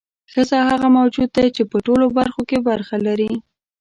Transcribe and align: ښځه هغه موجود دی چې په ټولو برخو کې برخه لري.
ښځه 0.31 0.57
هغه 0.69 0.87
موجود 0.97 1.29
دی 1.37 1.47
چې 1.55 1.63
په 1.71 1.77
ټولو 1.85 2.05
برخو 2.17 2.41
کې 2.49 2.57
برخه 2.69 2.95
لري. 3.07 3.31